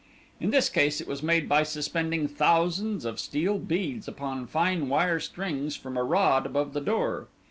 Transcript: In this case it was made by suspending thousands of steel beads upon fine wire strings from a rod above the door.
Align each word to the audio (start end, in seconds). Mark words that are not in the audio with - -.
In 0.39 0.49
this 0.49 0.67
case 0.67 0.99
it 0.99 1.07
was 1.07 1.21
made 1.21 1.47
by 1.47 1.61
suspending 1.61 2.27
thousands 2.27 3.05
of 3.05 3.19
steel 3.19 3.59
beads 3.59 4.07
upon 4.07 4.47
fine 4.47 4.89
wire 4.89 5.19
strings 5.19 5.75
from 5.75 5.95
a 5.95 6.03
rod 6.03 6.47
above 6.47 6.73
the 6.73 6.81
door. 6.81 7.27